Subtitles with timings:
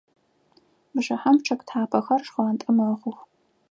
[0.93, 3.17] Бжыхьэм чъыг тхьапэхэр шхъуантӏэ мэхъух.